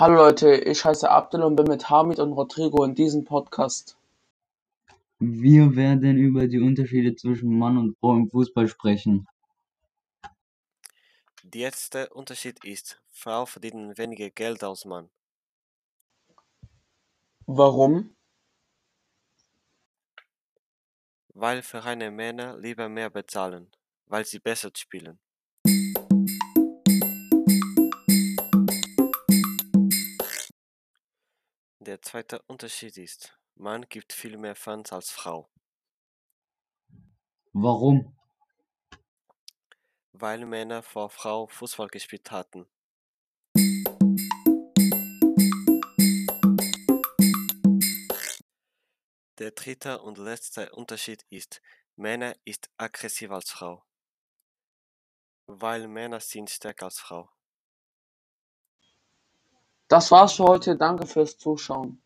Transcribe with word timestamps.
Hallo 0.00 0.14
Leute, 0.14 0.54
ich 0.54 0.84
heiße 0.84 1.10
Abdel 1.10 1.42
und 1.42 1.56
bin 1.56 1.66
mit 1.66 1.90
Hamid 1.90 2.20
und 2.20 2.32
Rodrigo 2.32 2.84
in 2.84 2.94
diesem 2.94 3.24
Podcast. 3.24 3.98
Wir 5.18 5.74
werden 5.74 6.16
über 6.18 6.46
die 6.46 6.60
Unterschiede 6.60 7.16
zwischen 7.16 7.58
Mann 7.58 7.76
und 7.76 7.98
Frau 7.98 8.14
im 8.14 8.30
Fußball 8.30 8.68
sprechen. 8.68 9.26
Der 11.42 11.62
erste 11.62 12.10
Unterschied 12.10 12.64
ist, 12.64 13.02
Frauen 13.10 13.48
verdienen 13.48 13.98
weniger 13.98 14.30
Geld 14.30 14.62
als 14.62 14.84
Mann. 14.84 15.10
Warum? 17.46 18.14
Weil 21.34 21.62
Vereine 21.62 22.12
Männer 22.12 22.56
lieber 22.56 22.88
mehr 22.88 23.10
bezahlen, 23.10 23.68
weil 24.06 24.24
sie 24.24 24.38
besser 24.38 24.70
spielen. 24.76 25.18
Der 31.88 32.02
zweite 32.02 32.42
Unterschied 32.42 32.98
ist, 32.98 33.40
Mann 33.54 33.88
gibt 33.88 34.12
viel 34.12 34.36
mehr 34.36 34.54
Fans 34.54 34.92
als 34.92 35.10
Frau, 35.10 35.48
Warum? 37.54 38.14
weil 40.12 40.44
Männer 40.44 40.82
vor 40.82 41.08
Frau 41.08 41.46
Fußball 41.46 41.88
gespielt 41.88 42.30
hatten. 42.30 42.66
Der 49.38 49.52
dritte 49.52 50.02
und 50.02 50.18
letzte 50.18 50.70
Unterschied 50.72 51.24
ist, 51.30 51.62
Männer 51.96 52.36
ist 52.44 52.68
aggressiver 52.76 53.36
als 53.36 53.50
Frau, 53.50 53.82
weil 55.46 55.88
Männer 55.88 56.20
sind 56.20 56.50
stärker 56.50 56.84
als 56.84 56.98
Frau. 56.98 57.30
Das 59.88 60.10
war's 60.10 60.34
für 60.34 60.44
heute. 60.44 60.76
Danke 60.76 61.06
fürs 61.06 61.38
Zuschauen. 61.38 62.00